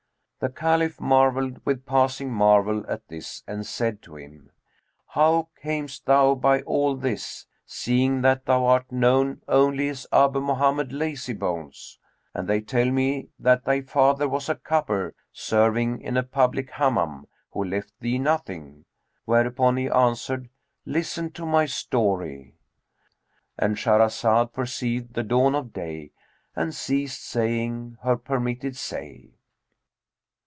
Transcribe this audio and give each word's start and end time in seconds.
The 0.43 0.49
Caliph 0.49 0.99
marvelled 0.99 1.63
with 1.67 1.85
passing 1.85 2.31
marvel 2.33 2.83
at 2.89 3.09
this 3.09 3.43
and 3.45 3.63
said 3.63 4.01
to 4.01 4.15
him, 4.17 4.49
"How 5.09 5.49
camest 5.61 6.07
thou 6.07 6.33
by 6.33 6.63
all 6.63 6.95
this, 6.95 7.45
seeing 7.63 8.23
that 8.23 8.47
thou 8.47 8.65
art 8.65 8.91
known 8.91 9.43
only 9.47 9.87
as 9.89 10.07
Abu 10.11 10.41
Mohammed 10.41 10.93
Lazybones, 10.93 11.99
and 12.33 12.47
they 12.49 12.59
tell 12.59 12.89
me 12.89 13.29
that 13.37 13.65
thy 13.65 13.81
father 13.81 14.27
was 14.27 14.49
a 14.49 14.55
cupper 14.55 15.13
serving 15.31 16.01
in 16.01 16.17
a 16.17 16.23
public 16.23 16.71
Hammam, 16.71 17.27
who 17.51 17.63
left 17.63 17.93
thee 17.99 18.17
nothing?" 18.17 18.85
Whereupon 19.25 19.77
he 19.77 19.89
answered, 19.91 20.49
"Listen 20.87 21.29
to 21.33 21.45
my 21.45 21.67
story" 21.67 22.55
And 23.59 23.75
Shahrazed 23.75 24.53
perceived 24.53 25.13
the 25.13 25.21
dawn 25.21 25.53
of 25.53 25.71
day 25.71 26.13
and 26.55 26.73
ceased 26.73 27.23
saying 27.29 27.99
her 28.01 28.17
permitted 28.17 28.75
say. 28.75 29.35